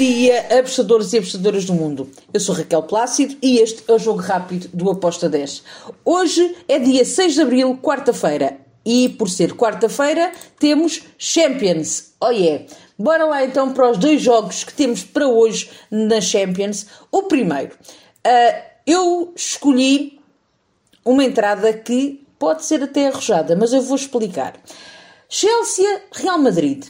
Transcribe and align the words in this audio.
dia, 0.00 0.58
apostadores 0.58 1.12
e 1.12 1.18
apostadoras 1.18 1.66
do 1.66 1.74
mundo. 1.74 2.08
Eu 2.32 2.40
sou 2.40 2.54
Raquel 2.54 2.82
Plácido 2.84 3.36
e 3.42 3.58
este 3.58 3.84
é 3.86 3.92
o 3.92 3.98
Jogo 3.98 4.20
Rápido 4.20 4.66
do 4.72 4.88
Aposta 4.88 5.28
10. 5.28 5.62
Hoje 6.02 6.56
é 6.66 6.78
dia 6.78 7.04
6 7.04 7.34
de 7.34 7.42
Abril, 7.42 7.78
quarta-feira. 7.82 8.56
E 8.82 9.10
por 9.10 9.28
ser 9.28 9.52
quarta-feira, 9.52 10.32
temos 10.58 11.02
Champions. 11.18 12.14
Oh 12.18 12.30
yeah! 12.30 12.64
Bora 12.98 13.26
lá 13.26 13.44
então 13.44 13.74
para 13.74 13.90
os 13.90 13.98
dois 13.98 14.22
jogos 14.22 14.64
que 14.64 14.72
temos 14.72 15.04
para 15.04 15.28
hoje 15.28 15.70
na 15.90 16.18
Champions. 16.18 16.86
O 17.12 17.24
primeiro, 17.24 17.74
uh, 18.26 18.62
eu 18.86 19.34
escolhi 19.36 20.18
uma 21.04 21.24
entrada 21.24 21.74
que 21.74 22.26
pode 22.38 22.64
ser 22.64 22.82
até 22.82 23.08
arrojada, 23.08 23.54
mas 23.54 23.74
eu 23.74 23.82
vou 23.82 23.96
explicar. 23.96 24.54
Chelsea, 25.28 26.04
Real 26.10 26.38
Madrid. 26.38 26.86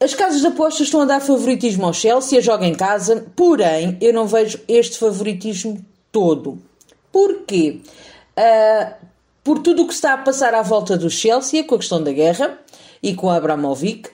As 0.00 0.14
casas 0.14 0.40
de 0.40 0.46
apostas 0.46 0.86
estão 0.86 1.00
a 1.00 1.04
dar 1.04 1.20
favoritismo 1.20 1.84
ao 1.84 1.92
Chelsea, 1.92 2.40
joga 2.40 2.64
em 2.64 2.74
casa, 2.74 3.26
porém 3.34 3.98
eu 4.00 4.12
não 4.12 4.28
vejo 4.28 4.60
este 4.68 4.96
favoritismo 4.96 5.84
todo. 6.12 6.62
Porquê? 7.10 7.80
Uh, 8.38 8.94
por 9.42 9.58
tudo 9.58 9.82
o 9.82 9.86
que 9.88 9.94
está 9.94 10.12
a 10.12 10.18
passar 10.18 10.54
à 10.54 10.62
volta 10.62 10.96
do 10.96 11.10
Chelsea, 11.10 11.64
com 11.64 11.74
a 11.74 11.78
questão 11.78 12.00
da 12.02 12.12
guerra 12.12 12.58
e 13.02 13.12
com 13.12 13.28
a 13.28 13.36
Abramovic, 13.36 14.10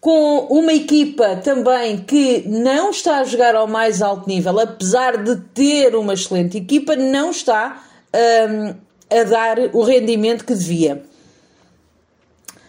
com 0.00 0.46
uma 0.50 0.72
equipa 0.72 1.36
também 1.36 1.98
que 1.98 2.44
não 2.46 2.90
está 2.90 3.18
a 3.18 3.24
jogar 3.24 3.54
ao 3.54 3.66
mais 3.66 4.02
alto 4.02 4.28
nível, 4.28 4.60
apesar 4.60 5.16
de 5.22 5.36
ter 5.54 5.96
uma 5.96 6.12
excelente 6.12 6.58
equipa, 6.58 6.94
não 6.94 7.30
está 7.30 7.82
um, 8.14 8.74
a 9.10 9.22
dar 9.24 9.58
o 9.72 9.82
rendimento 9.82 10.44
que 10.44 10.54
devia. 10.54 11.02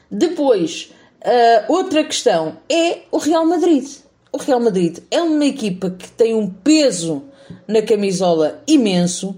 Depois, 0.09 0.93
Uh, 1.21 1.73
outra 1.73 2.03
questão 2.03 2.57
é 2.69 2.99
o 3.11 3.17
Real 3.17 3.45
Madrid. 3.45 3.87
O 4.31 4.37
Real 4.37 4.59
Madrid 4.59 4.99
é 5.09 5.21
uma 5.21 5.45
equipa 5.45 5.89
que 5.89 6.09
tem 6.11 6.35
um 6.35 6.49
peso 6.49 7.23
na 7.67 7.81
camisola 7.81 8.61
imenso, 8.67 9.35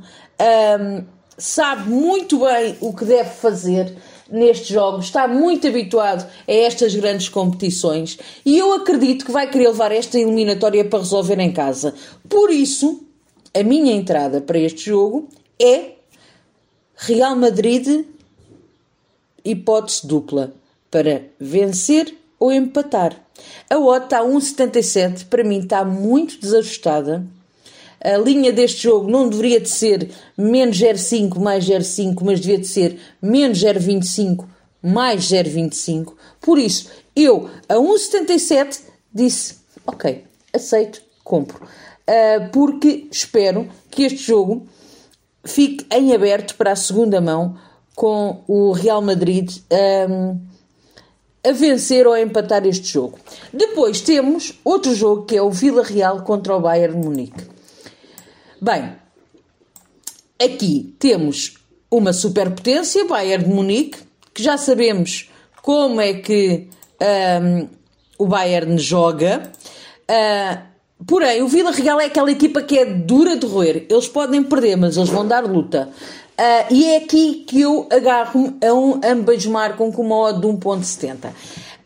um, 0.82 1.04
sabe 1.38 1.90
muito 1.90 2.40
bem 2.40 2.76
o 2.82 2.94
que 2.94 3.06
deve 3.06 3.30
fazer 3.30 3.96
nestes 4.30 4.68
jogos, 4.68 5.06
está 5.06 5.28
muito 5.28 5.68
habituado 5.68 6.30
a 6.48 6.52
estas 6.52 6.94
grandes 6.96 7.30
competições 7.30 8.20
e 8.46 8.58
eu 8.58 8.74
acredito 8.74 9.26
que 9.26 9.32
vai 9.32 9.50
querer 9.50 9.70
levar 9.70 9.92
esta 9.92 10.20
eliminatória 10.20 10.84
para 10.86 11.00
resolver 11.00 11.40
em 11.40 11.52
casa. 11.52 11.94
Por 12.28 12.52
isso, 12.52 13.04
a 13.54 13.64
minha 13.64 13.94
entrada 13.94 14.42
para 14.42 14.60
este 14.60 14.86
jogo 14.88 15.30
é 15.60 15.94
Real 16.96 17.36
Madrid, 17.36 18.06
hipótese 19.46 20.06
dupla 20.06 20.59
para 20.90 21.24
vencer 21.40 22.16
ou 22.40 22.52
empatar. 22.52 23.16
A 23.70 23.78
odd 23.78 24.14
a 24.14 24.22
1,77, 24.22 25.26
para 25.26 25.44
mim 25.44 25.60
está 25.60 25.84
muito 25.84 26.40
desajustada. 26.40 27.26
A 28.02 28.18
linha 28.18 28.52
deste 28.52 28.84
jogo 28.84 29.10
não 29.10 29.28
deveria 29.28 29.60
de 29.60 29.70
ser 29.70 30.10
menos 30.38 30.78
0,5 30.78 31.38
mais 31.38 31.66
0,5, 31.66 32.22
mas 32.24 32.40
devia 32.40 32.58
de 32.58 32.68
ser 32.68 32.98
menos 33.22 33.60
0,25 33.60 34.46
mais 34.82 35.26
0,25. 35.30 36.14
Por 36.40 36.58
isso, 36.58 36.90
eu 37.16 37.50
a 37.68 37.76
1,77 37.76 38.80
disse, 39.14 39.56
ok, 39.86 40.24
aceito, 40.54 41.02
compro. 41.24 41.62
Uh, 41.64 42.50
porque 42.52 43.08
espero 43.12 43.68
que 43.92 44.04
este 44.04 44.24
jogo 44.24 44.66
fique 45.44 45.86
em 45.92 46.14
aberto 46.14 46.56
para 46.56 46.72
a 46.72 46.76
segunda 46.76 47.20
mão 47.20 47.58
com 47.96 48.44
o 48.48 48.72
Real 48.72 49.02
Madrid. 49.02 49.52
A 51.44 51.52
vencer 51.52 52.06
ou 52.06 52.14
a 52.14 52.22
empatar 52.22 52.66
este 52.66 52.88
jogo. 52.88 53.18
Depois 53.54 54.02
temos 54.02 54.60
outro 54.64 54.94
jogo 54.94 55.26
que 55.26 55.36
é 55.36 55.42
o 55.42 55.50
Vila 55.50 55.84
Real 55.84 56.24
contra 56.24 56.56
o 56.56 56.60
Bayern 56.60 57.00
de 57.00 57.06
Munique. 57.06 57.44
Bem, 58.62 58.94
aqui 60.42 60.96
temos 61.00 61.56
uma 61.90 62.14
superpotência, 62.14 63.06
Bayern 63.06 63.46
de 63.46 63.50
Munique, 63.50 64.00
que 64.34 64.44
já 64.44 64.58
sabemos 64.58 65.30
como 65.62 66.02
é 66.02 66.14
que 66.14 66.68
um, 67.42 67.68
o 68.18 68.28
Bayern 68.28 68.78
joga. 68.78 69.52
Uh, 70.10 71.06
porém, 71.06 71.42
o 71.42 71.48
Vila 71.48 71.72
Real 71.72 72.00
é 72.00 72.06
aquela 72.06 72.32
equipa 72.32 72.62
que 72.62 72.78
é 72.78 72.86
dura 72.86 73.38
de 73.38 73.46
roer. 73.46 73.86
Eles 73.90 74.08
podem 74.08 74.44
perder, 74.44 74.76
mas 74.76 74.98
eles 74.98 75.10
vão 75.10 75.26
dar 75.26 75.46
luta. 75.46 75.90
Uh, 76.40 76.74
e 76.74 76.86
é 76.86 76.98
aqui 76.98 77.44
que 77.46 77.60
eu 77.60 77.86
agarro 77.92 78.58
a 78.66 78.74
um 78.74 79.02
ambas 79.04 79.46
marcam 79.46 79.92
com 79.92 80.02
uma 80.02 80.16
odd 80.16 80.40
de 80.40 80.48
1.70. 80.48 81.34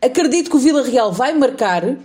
Acredito 0.00 0.48
que 0.48 0.54
o 0.54 0.60
Vila 0.60 0.84
Real 0.84 1.10
vai 1.10 1.34
marcar, 1.34 1.84
uh, 1.84 1.98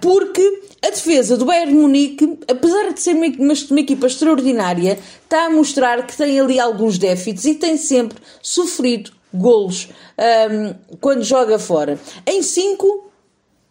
porque 0.00 0.62
a 0.86 0.90
defesa 0.90 1.36
do 1.36 1.44
Bayern 1.44 1.74
Munique, 1.74 2.38
apesar 2.48 2.92
de 2.92 3.00
ser 3.00 3.16
uma, 3.16 3.26
uma, 3.26 3.80
equipa 3.80 4.06
extraordinária, 4.06 5.00
está 5.24 5.46
a 5.46 5.50
mostrar 5.50 6.06
que 6.06 6.16
tem 6.16 6.38
ali 6.38 6.60
alguns 6.60 6.96
déficits 6.96 7.44
e 7.44 7.56
tem 7.56 7.76
sempre 7.76 8.18
sofrido 8.40 9.10
golos 9.34 9.88
um, 10.16 10.96
quando 11.00 11.24
joga 11.24 11.58
fora. 11.58 11.98
Em 12.24 12.40
5 12.40 13.10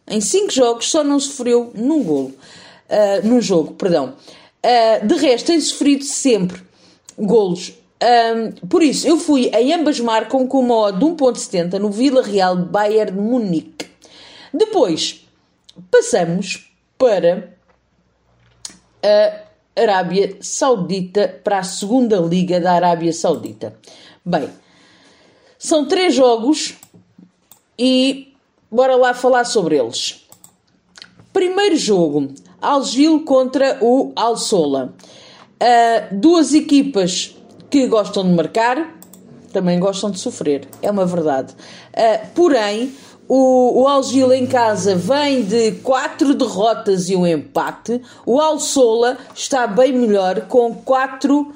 em 0.10 0.22
cinco 0.22 0.52
jogos 0.52 0.90
só 0.90 1.04
não 1.04 1.20
sofreu 1.20 1.72
num 1.74 2.04
golo, 2.04 2.34
uh, 2.90 3.28
num 3.28 3.42
jogo, 3.42 3.74
perdão. 3.74 4.14
Uh, 4.64 5.06
de 5.06 5.16
resto 5.16 5.48
tem 5.48 5.60
sofrido 5.60 6.04
sempre 6.04 6.67
golos. 7.18 7.74
Um, 8.02 8.68
por 8.68 8.84
isso, 8.84 9.08
eu 9.08 9.18
fui 9.18 9.48
em 9.48 9.74
ambas 9.74 10.00
marcam 10.00 10.46
com 10.48 10.60
uma 10.60 10.76
odd 10.76 11.00
de 11.00 11.06
1.70 11.06 11.80
no 11.80 11.90
Vila 11.90 12.22
Real 12.22 12.56
Bayern 12.56 13.20
Munique. 13.20 13.88
Depois, 14.54 15.26
passamos 15.90 16.72
para 16.98 17.54
a 19.04 19.82
Arábia 19.82 20.38
Saudita, 20.42 21.40
para 21.44 21.60
a 21.60 21.64
segunda 21.64 22.18
liga 22.18 22.60
da 22.60 22.74
Arábia 22.74 23.14
Saudita. 23.14 23.78
Bem, 24.24 24.50
são 25.58 25.86
três 25.86 26.14
jogos 26.14 26.76
e 27.78 28.34
bora 28.72 28.96
lá 28.96 29.14
falar 29.14 29.46
sobre 29.46 29.78
eles. 29.78 30.28
Primeiro 31.34 31.78
jogo, 31.78 32.34
Algil 32.62 33.24
contra 33.24 33.78
o 33.82 34.12
Al-Sola. 34.16 34.94
Uh, 35.62 36.16
duas 36.16 36.54
equipas 36.54 37.36
que 37.70 37.88
gostam 37.88 38.24
de 38.24 38.30
marcar, 38.30 38.96
também 39.52 39.80
gostam 39.80 40.12
de 40.12 40.20
sofrer, 40.20 40.68
é 40.82 40.92
uma 40.92 41.06
verdade. 41.06 41.54
Uh, 41.94 42.28
porém, 42.36 42.94
o, 43.28 43.82
o 43.82 43.88
Algil 43.88 44.32
em 44.32 44.46
casa 44.46 44.96
vem 44.96 45.44
de 45.44 45.72
quatro 45.84 46.34
derrotas 46.34 47.10
e 47.10 47.16
um 47.16 47.26
empate. 47.26 48.02
O 48.26 48.40
Alsola 48.40 49.18
está 49.36 49.68
bem 49.68 49.92
melhor, 49.94 50.42
com 50.42 50.74
quatro 50.76 51.52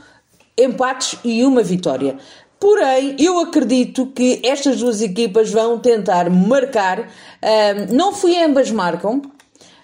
empates 0.58 1.18
e 1.24 1.46
uma 1.46 1.64
vitória. 1.64 2.18
Porém, 2.60 3.16
eu 3.18 3.40
acredito 3.40 4.08
que 4.08 4.42
estas 4.44 4.80
duas 4.80 5.02
equipas 5.02 5.50
vão 5.50 5.80
tentar 5.80 6.30
marcar. 6.30 7.00
Uh, 7.00 7.94
não 7.94 8.14
fui 8.14 8.38
ambas 8.38 8.70
marcam, 8.70 9.22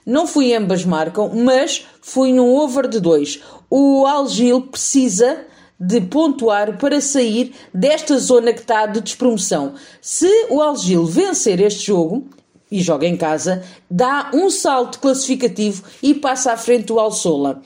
não 0.07 0.25
fui 0.25 0.55
ambas 0.55 0.85
marcam, 0.85 1.29
mas 1.35 1.85
fui 2.01 2.31
num 2.31 2.55
over 2.55 2.87
de 2.87 3.01
2. 3.01 3.41
O 3.69 4.05
Algil 4.05 4.61
precisa 4.61 5.45
de 5.77 5.99
pontuar 5.99 6.77
para 6.77 7.01
sair 7.01 7.53
desta 7.73 8.17
zona 8.17 8.53
que 8.53 8.61
está 8.61 8.85
de 8.85 9.01
despromoção. 9.01 9.73
Se 10.01 10.47
o 10.49 10.61
Algil 10.61 11.05
vencer 11.05 11.59
este 11.59 11.87
jogo, 11.87 12.25
e 12.71 12.81
joga 12.81 13.07
em 13.07 13.15
casa, 13.15 13.63
dá 13.89 14.29
um 14.33 14.49
salto 14.49 14.99
classificativo 14.99 15.83
e 16.03 16.13
passa 16.13 16.51
à 16.51 16.57
frente 16.57 16.87
do 16.87 16.99
Alsola. 16.99 17.61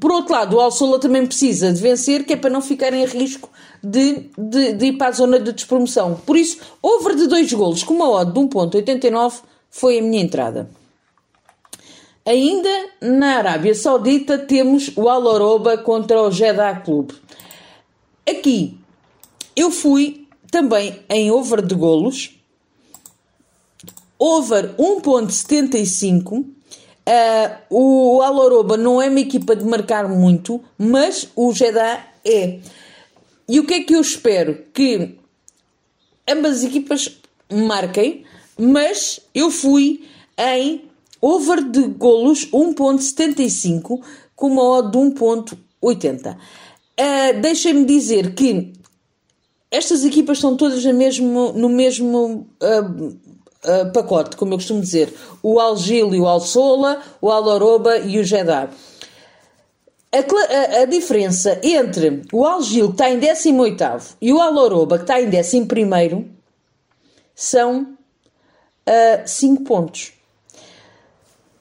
Por 0.00 0.10
outro 0.10 0.32
lado, 0.32 0.56
o 0.56 0.60
Alsola 0.60 0.98
também 0.98 1.24
precisa 1.24 1.72
de 1.72 1.80
vencer, 1.80 2.24
que 2.24 2.32
é 2.32 2.36
para 2.36 2.50
não 2.50 2.60
ficar 2.60 2.92
em 2.92 3.04
risco 3.04 3.48
de, 3.82 4.28
de, 4.36 4.72
de 4.72 4.86
ir 4.86 4.92
para 4.94 5.08
a 5.08 5.12
zona 5.12 5.38
de 5.38 5.52
despromoção. 5.52 6.20
Por 6.26 6.36
isso, 6.36 6.58
over 6.82 7.14
de 7.14 7.28
dois 7.28 7.52
golos 7.52 7.84
com 7.84 7.94
uma 7.94 8.10
odd 8.10 8.32
de 8.32 8.40
1.89 8.40 9.34
foi 9.70 9.98
a 9.98 10.02
minha 10.02 10.20
entrada. 10.20 10.68
Ainda 12.26 12.70
na 13.02 13.36
Arábia 13.36 13.74
Saudita 13.74 14.38
temos 14.38 14.90
o 14.96 15.08
Al 15.08 15.60
contra 15.84 16.22
o 16.22 16.30
Jeddah 16.30 16.80
Club. 16.80 17.12
Aqui 18.26 18.78
eu 19.54 19.70
fui 19.70 20.26
também 20.50 21.00
em 21.10 21.30
over 21.30 21.60
de 21.60 21.74
golos, 21.74 22.34
over 24.18 24.74
1.75. 24.76 26.46
Uh, 27.06 27.58
o 27.68 28.22
Aloroba 28.22 28.78
não 28.78 29.02
é 29.02 29.10
uma 29.10 29.20
equipa 29.20 29.54
de 29.54 29.64
marcar 29.64 30.08
muito, 30.08 30.64
mas 30.78 31.28
o 31.36 31.52
Jeddah 31.52 32.06
é. 32.24 32.60
E 33.46 33.60
o 33.60 33.66
que 33.66 33.74
é 33.74 33.80
que 33.82 33.94
eu 33.94 34.00
espero? 34.00 34.64
Que 34.72 35.18
ambas 36.26 36.58
as 36.58 36.64
equipas 36.64 37.20
marquem, 37.52 38.24
mas 38.56 39.20
eu 39.34 39.50
fui 39.50 40.08
em 40.38 40.88
over 41.24 41.62
de 41.62 41.86
golos 41.88 42.50
1.75 42.50 44.02
com 44.36 44.48
uma 44.48 44.62
odd 44.62 44.90
de 44.90 44.98
1.80. 44.98 46.34
Uh, 46.34 46.38
ah, 46.98 47.32
Deixem-me 47.40 47.86
dizer 47.86 48.34
que 48.34 48.72
estas 49.70 50.04
equipas 50.04 50.36
estão 50.38 50.56
todas 50.56 50.84
no 50.84 50.92
mesmo, 50.92 51.52
no 51.52 51.68
mesmo 51.68 52.46
uh, 52.62 53.06
uh, 53.06 53.92
pacote, 53.92 54.36
como 54.36 54.52
eu 54.52 54.58
costumo 54.58 54.80
dizer. 54.80 55.12
O 55.42 55.58
Algil 55.58 56.14
e 56.14 56.20
o 56.20 56.28
Alsola, 56.28 57.00
o 57.20 57.30
Aloroba 57.30 57.98
e 57.98 58.18
o 58.18 58.24
Jeddah. 58.24 58.68
A, 60.12 60.18
a, 60.18 60.82
a, 60.82 60.84
diferença 60.84 61.58
entre 61.62 62.22
o 62.32 62.44
Algil, 62.44 62.88
que 62.88 62.92
está 62.92 63.10
em 63.10 63.18
18 63.18 64.16
e 64.20 64.32
o 64.32 64.40
Aloroba, 64.40 64.98
que 64.98 65.04
está 65.04 65.20
em 65.20 65.26
11 65.28 66.30
são 67.34 67.96
5 69.26 69.60
uh, 69.60 69.64
pontos. 69.64 70.13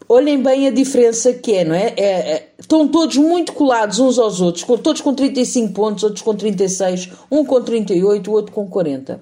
Olhem 0.07 0.41
bem 0.41 0.67
a 0.67 0.71
diferença 0.71 1.33
que 1.33 1.53
é, 1.53 1.65
não 1.65 1.75
é? 1.75 1.94
É, 1.95 2.03
é? 2.03 2.50
Estão 2.59 2.88
todos 2.88 3.17
muito 3.17 3.53
colados 3.53 4.00
uns 4.00 4.19
aos 4.19 4.41
outros, 4.41 4.65
todos 4.81 5.01
com 5.01 5.13
35 5.13 5.73
pontos, 5.73 6.03
outros 6.03 6.21
com 6.21 6.35
36, 6.35 7.09
um 7.31 7.45
com 7.45 7.61
38, 7.61 8.29
o 8.29 8.33
outro 8.33 8.51
com 8.51 8.67
40. 8.67 9.21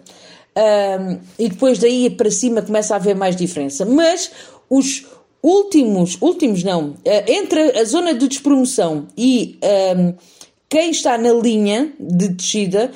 Um, 0.57 1.19
e 1.39 1.47
depois 1.47 1.79
daí 1.79 2.09
para 2.09 2.29
cima 2.29 2.61
começa 2.61 2.93
a 2.93 2.97
haver 2.97 3.15
mais 3.15 3.35
diferença. 3.35 3.85
Mas 3.85 4.31
os 4.69 5.05
últimos, 5.41 6.17
últimos 6.21 6.63
não, 6.63 6.95
eh, 7.05 7.33
entre 7.33 7.79
a 7.79 7.83
zona 7.83 8.13
de 8.13 8.27
despromoção 8.27 9.07
e 9.17 9.57
um, 9.97 10.13
quem 10.69 10.91
está 10.91 11.17
na 11.17 11.33
linha 11.33 11.91
de 11.99 12.27
descida 12.29 12.91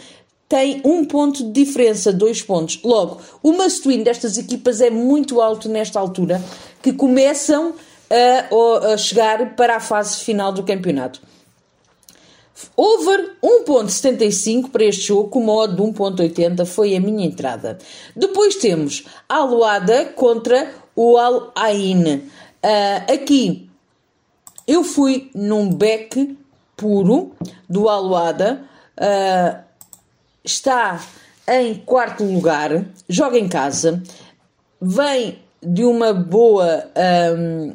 tem 0.48 0.82
um 0.86 1.04
ponto 1.06 1.44
de 1.44 1.52
diferença, 1.52 2.14
dois 2.14 2.42
pontos. 2.42 2.80
Logo, 2.84 3.20
o 3.42 3.52
must-win 3.52 4.04
destas 4.04 4.38
equipas 4.38 4.80
é 4.82 4.90
muito 4.90 5.42
alto 5.42 5.68
nesta 5.68 6.00
altura, 6.00 6.42
que 6.82 6.94
começam 6.94 7.74
a, 8.10 8.94
a 8.94 8.98
chegar 8.98 9.56
para 9.56 9.78
a 9.78 9.80
fase 9.80 10.24
final 10.24 10.52
do 10.52 10.64
campeonato. 10.64 11.22
Over 12.78 13.36
1.75 13.44 14.70
para 14.70 14.86
este 14.86 15.08
jogo, 15.08 15.30
com 15.30 15.42
modo 15.42 15.76
de 15.76 15.82
1.80 15.82 16.66
foi 16.66 16.96
a 16.96 17.02
minha 17.02 17.26
entrada. 17.26 17.78
Depois 18.16 18.56
temos 18.56 19.04
Aluada 19.28 20.06
contra 20.16 20.72
o 20.96 21.18
Al 21.18 21.52
Ain. 21.54 22.16
Uh, 22.16 23.14
aqui 23.14 23.70
eu 24.66 24.84
fui 24.84 25.30
num 25.36 25.70
back 25.70 26.38
puro 26.78 27.34
do 27.68 27.90
Aluada. 27.90 28.64
Uh, 28.98 29.65
está 30.46 31.02
em 31.48 31.76
quarto 31.76 32.24
lugar, 32.24 32.86
joga 33.10 33.38
em 33.38 33.48
casa, 33.48 34.02
vem 34.82 35.40
de 35.62 35.84
uma 35.84 36.14
boa. 36.14 36.86
Um, 37.38 37.74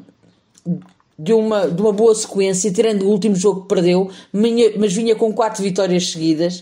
de 1.23 1.35
uma, 1.35 1.69
de 1.69 1.83
uma 1.83 1.93
boa 1.93 2.15
sequência, 2.15 2.73
tirando 2.73 3.03
o 3.03 3.11
último 3.11 3.37
jogo 3.37 3.61
que 3.61 3.69
perdeu, 3.69 4.11
mas 4.33 4.95
vinha 4.95 5.15
com 5.15 5.35
quatro 5.35 5.63
vitórias 5.63 6.11
seguidas. 6.11 6.61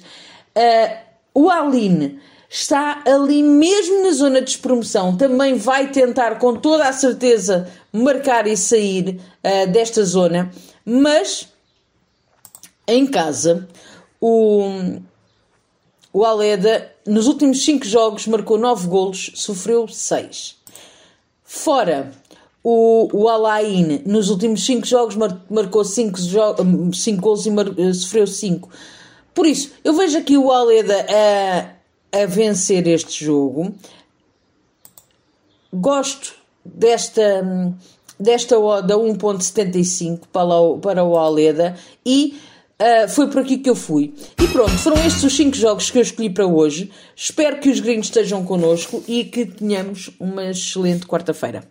Uh, 0.57 0.97
o 1.33 1.49
Aline 1.49 2.19
está 2.51 3.05
ali 3.07 3.41
mesmo 3.41 4.03
na 4.03 4.11
zona 4.11 4.41
de 4.41 4.47
despromoção, 4.47 5.17
também 5.17 5.55
vai 5.55 5.93
tentar 5.93 6.41
com 6.41 6.57
toda 6.57 6.89
a 6.89 6.93
certeza 6.93 7.69
marcar 7.93 8.49
e 8.49 8.57
sair 8.57 9.21
uh, 9.45 9.71
desta 9.71 10.05
zona, 10.05 10.51
mas 10.85 11.49
em 12.89 13.07
casa 13.07 13.69
o, 14.21 14.99
o 16.13 16.25
Aleda 16.25 16.91
nos 17.07 17.27
últimos 17.27 17.65
cinco 17.65 17.87
jogos 17.87 18.27
marcou 18.27 18.59
nove 18.59 18.87
golos, 18.87 19.33
sofreu 19.35 19.87
seis. 19.89 20.57
Fora 21.45 22.13
o, 22.63 23.09
o 23.13 23.29
Alain, 23.29 24.03
nos 24.05 24.29
últimos 24.29 24.65
5 24.67 24.87
jogos, 24.87 25.17
mar, 25.17 25.41
marcou 25.49 25.85
5 25.85 26.19
cinco 26.93 27.23
gols 27.23 27.47
e 27.47 27.51
mar, 27.51 27.67
sofreu 27.95 28.27
5. 28.27 28.69
Por 29.35 29.47
isso, 29.47 29.73
eu 29.83 29.95
vejo 29.95 30.19
aqui 30.19 30.37
o 30.37 30.53
Aleda 30.53 31.07
a, 32.13 32.21
a 32.21 32.27
vencer 32.27 32.87
este 32.87 33.25
jogo. 33.25 33.73
Gosto 35.73 36.35
desta, 36.63 37.75
desta 38.21 38.59
oda 38.59 38.97
1.75 38.97 40.21
para, 40.33 40.79
para 40.83 41.05
o 41.05 41.17
Aleda 41.17 41.77
e 42.05 42.39
Uh, 42.81 43.09
foi 43.09 43.29
por 43.29 43.41
aqui 43.43 43.59
que 43.59 43.69
eu 43.69 43.75
fui. 43.75 44.15
E 44.41 44.47
pronto, 44.49 44.71
foram 44.79 45.05
estes 45.05 45.25
os 45.25 45.35
5 45.37 45.57
jogos 45.57 45.91
que 45.91 45.99
eu 45.99 46.03
escolhi 46.03 46.31
para 46.31 46.47
hoje. 46.47 46.91
Espero 47.17 47.59
que 47.59 47.69
os 47.69 47.81
gringos 47.81 48.07
estejam 48.07 48.45
connosco 48.45 49.03
e 49.09 49.25
que 49.25 49.47
tenhamos 49.47 50.11
uma 50.19 50.45
excelente 50.51 51.05
quarta-feira. 51.05 51.65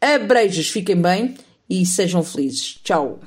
Abreijos, 0.00 0.68
fiquem 0.68 0.96
bem 0.96 1.34
e 1.68 1.84
sejam 1.84 2.22
felizes. 2.22 2.80
Tchau. 2.82 3.20